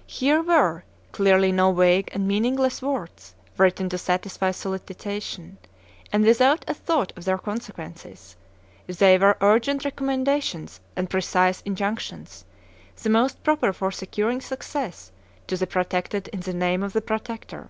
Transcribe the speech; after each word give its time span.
'"Here 0.06 0.40
were 0.40 0.84
clearly 1.10 1.50
no 1.50 1.72
vague 1.72 2.08
and 2.12 2.28
meaningless 2.28 2.80
words, 2.80 3.34
written 3.58 3.88
to 3.88 3.98
satisfy 3.98 4.52
solicitation, 4.52 5.58
and 6.12 6.22
without 6.24 6.64
a 6.68 6.74
thought 6.74 7.12
of 7.16 7.24
their 7.24 7.36
consequences: 7.36 8.36
they 8.86 9.18
were 9.18 9.36
urgent 9.40 9.84
recommendations 9.84 10.78
and 10.94 11.10
precise 11.10 11.62
injunctions, 11.62 12.44
the 13.02 13.10
most 13.10 13.42
proper 13.42 13.72
for 13.72 13.90
securing 13.90 14.40
success 14.40 15.10
to 15.48 15.56
the 15.56 15.66
protected 15.66 16.28
in 16.28 16.38
the 16.38 16.54
name 16.54 16.84
of 16.84 16.92
the 16.92 17.02
protector. 17.02 17.68